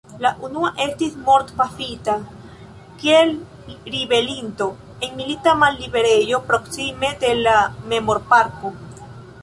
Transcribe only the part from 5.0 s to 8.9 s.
en milita malliberejo proksime de la memorparko.